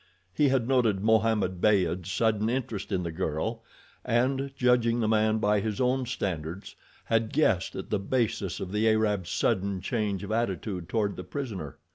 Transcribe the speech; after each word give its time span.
He 0.33 0.49
had 0.49 0.67
noted 0.67 1.03
Mohammed 1.03 1.61
Beyd's 1.61 2.11
sudden 2.11 2.49
interest 2.49 2.91
in 2.91 3.03
the 3.03 3.11
girl, 3.11 3.61
and 4.03 4.49
judging 4.57 4.99
the 4.99 5.07
man 5.07 5.37
by 5.37 5.59
his 5.59 5.79
own 5.79 6.07
standards, 6.07 6.75
had 7.05 7.31
guessed 7.31 7.75
at 7.75 7.91
the 7.91 7.99
basis 7.99 8.59
of 8.59 8.71
the 8.71 8.89
Arab's 8.89 9.29
sudden 9.29 9.79
change 9.79 10.23
of 10.23 10.31
attitude 10.31 10.89
toward 10.89 11.17
the 11.17 11.23
prisoner. 11.23 11.77